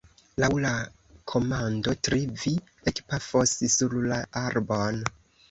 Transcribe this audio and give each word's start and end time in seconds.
Laŭ 0.43 0.47
la 0.61 0.69
komando 1.31 1.93
«tri» 2.07 2.23
vi 2.45 2.55
ekpafos 2.93 3.55
sur 3.77 3.95
la 4.09 4.19
arbon. 4.45 5.01